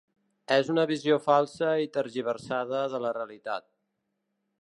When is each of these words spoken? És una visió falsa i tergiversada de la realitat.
És 0.53 0.69
una 0.73 0.85
visió 0.91 1.17
falsa 1.25 1.69
i 1.83 1.91
tergiversada 1.97 2.81
de 2.95 3.03
la 3.05 3.13
realitat. 3.19 3.69